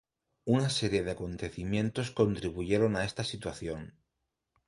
[0.45, 3.93] Una serie de acontecimientos contribuyeron a esta situación.